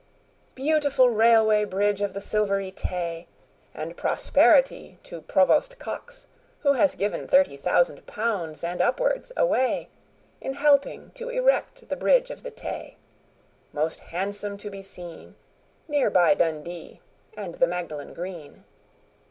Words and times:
Beautiful 0.55 1.11
Railway 1.11 1.63
Bridge 1.63 2.01
of 2.01 2.15
the 2.15 2.21
Silvery 2.21 2.71
Tay! 2.71 3.27
And 3.71 3.95
prosperity 3.95 4.97
to 5.03 5.21
Provost 5.21 5.77
Cox, 5.77 6.25
who 6.61 6.73
has 6.73 6.95
given 6.95 7.27
Thirty 7.27 7.55
thousand 7.55 8.07
pounds 8.07 8.63
and 8.63 8.81
upwards 8.81 9.31
away 9.37 9.89
In 10.41 10.53
helping 10.55 11.11
to 11.11 11.29
erect 11.29 11.87
the 11.87 11.95
Bridge 11.95 12.31
of 12.31 12.41
the 12.41 12.49
Tay, 12.49 12.97
Most 13.73 13.99
handsome 13.99 14.57
to 14.57 14.71
be 14.71 14.81
seen, 14.81 15.35
Near 15.87 16.09
by 16.09 16.33
Dundee 16.33 16.99
and 17.37 17.53
the 17.53 17.67
Magdalen 17.67 18.15
Green. 18.15 18.63